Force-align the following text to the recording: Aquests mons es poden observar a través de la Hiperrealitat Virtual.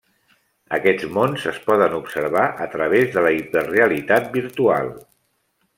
Aquests 0.77 1.05
mons 1.17 1.45
es 1.51 1.59
poden 1.67 1.97
observar 1.99 2.47
a 2.67 2.67
través 2.77 3.15
de 3.17 3.27
la 3.27 3.35
Hiperrealitat 3.41 4.31
Virtual. 4.41 4.95